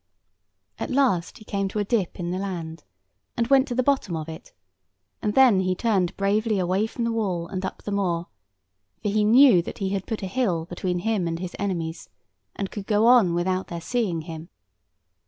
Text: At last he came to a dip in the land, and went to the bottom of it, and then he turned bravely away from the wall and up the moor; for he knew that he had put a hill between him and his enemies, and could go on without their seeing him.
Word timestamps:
At 0.79 0.89
last 0.89 1.37
he 1.37 1.45
came 1.45 1.67
to 1.67 1.77
a 1.77 1.83
dip 1.83 2.19
in 2.19 2.31
the 2.31 2.39
land, 2.39 2.83
and 3.37 3.45
went 3.49 3.67
to 3.67 3.75
the 3.75 3.83
bottom 3.83 4.15
of 4.17 4.27
it, 4.27 4.51
and 5.21 5.35
then 5.35 5.59
he 5.59 5.75
turned 5.75 6.17
bravely 6.17 6.57
away 6.57 6.87
from 6.87 7.03
the 7.03 7.11
wall 7.11 7.45
and 7.45 7.63
up 7.63 7.83
the 7.83 7.91
moor; 7.91 8.25
for 9.03 9.09
he 9.09 9.23
knew 9.23 9.61
that 9.61 9.77
he 9.77 9.89
had 9.89 10.07
put 10.07 10.23
a 10.23 10.25
hill 10.25 10.65
between 10.65 10.97
him 10.97 11.27
and 11.27 11.37
his 11.37 11.55
enemies, 11.59 12.09
and 12.55 12.71
could 12.71 12.87
go 12.87 13.05
on 13.05 13.35
without 13.35 13.67
their 13.67 13.79
seeing 13.79 14.21
him. 14.21 14.49